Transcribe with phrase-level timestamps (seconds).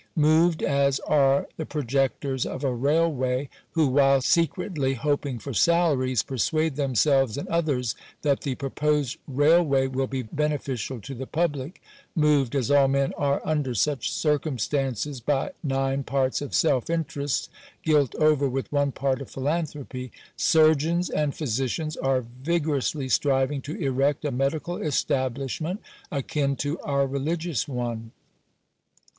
[0.15, 6.75] Moved as are the projectors of a railway, who, whilst secretly hoping for salaries, persuade
[6.75, 7.93] themselves and others
[8.23, 11.83] that the proposed railway will be beneficial to the public—
[12.15, 17.51] moved as all men are under such circumstances, by nine parts of self interest
[17.83, 24.25] gilt over with one part of philanthropy— surgeons and physicians are vigorously striving to erect
[24.25, 25.79] a medical establishment
[26.11, 28.11] akin to our religious one.